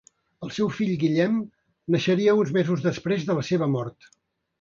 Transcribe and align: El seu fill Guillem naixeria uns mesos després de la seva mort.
El 0.45 0.51
seu 0.59 0.69
fill 0.77 0.93
Guillem 1.03 1.35
naixeria 1.95 2.33
uns 2.45 2.53
mesos 2.57 2.81
després 2.87 3.29
de 3.29 3.37
la 3.41 3.45
seva 3.51 3.69
mort. 3.75 4.09